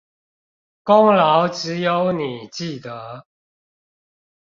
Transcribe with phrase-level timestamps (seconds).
[0.83, 3.27] 功勞只有你記得